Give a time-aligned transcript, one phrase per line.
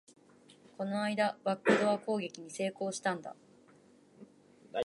[0.79, 3.35] この間、バックドア攻撃に成功したんだ